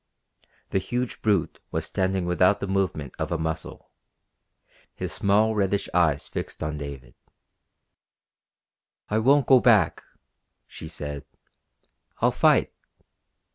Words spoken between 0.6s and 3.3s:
The huge brute was standing without the movement